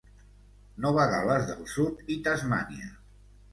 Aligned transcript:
Nova 0.85 1.05
Gal·les 1.11 1.45
del 1.51 1.61
Sud 1.75 2.03
i 2.17 2.19
Tasmània. 2.31 2.93